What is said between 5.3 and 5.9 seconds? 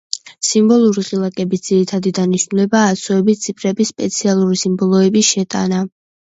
შეტანა.